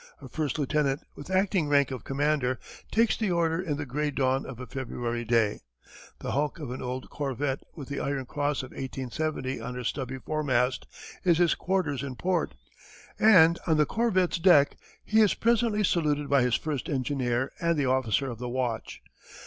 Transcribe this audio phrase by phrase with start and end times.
[0.19, 2.57] A first lieutenant, with acting rank of commander,
[2.91, 5.59] takes the order in the grey dawn of a February day.
[6.21, 10.17] The hulk of an old corvette with the Iron Cross of 1870 on her stubby
[10.17, 10.87] foremast
[11.23, 12.55] is his quarters in port,
[13.19, 14.75] and on the corvette's deck
[15.05, 19.03] he is presently saluted by his first engineer and the officer of the watch.